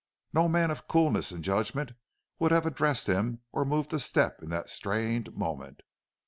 No 0.33 0.47
man 0.49 0.71
of 0.71 0.87
coolness 0.87 1.29
and 1.31 1.43
judgment 1.43 1.91
would 2.39 2.51
have 2.51 2.65
addressed 2.65 3.05
him 3.05 3.41
or 3.51 3.63
moved 3.65 3.93
a 3.93 3.99
step 3.99 4.41
in 4.41 4.49
that 4.49 4.67
strained 4.67 5.31
moment. 5.35 5.81